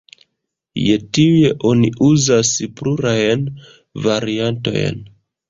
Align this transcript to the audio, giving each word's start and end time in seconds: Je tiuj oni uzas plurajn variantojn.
Je 0.83 0.95
tiuj 1.17 1.51
oni 1.71 1.91
uzas 2.07 2.55
plurajn 2.81 3.45
variantojn. 4.09 5.01